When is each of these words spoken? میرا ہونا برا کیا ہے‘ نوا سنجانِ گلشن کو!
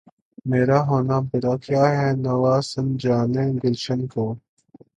میرا 0.45 0.79
ہونا 0.87 1.17
برا 1.29 1.53
کیا 1.65 1.83
ہے‘ 1.97 2.09
نوا 2.25 2.55
سنجانِ 2.71 3.35
گلشن 3.61 3.99
کو! 4.07 4.25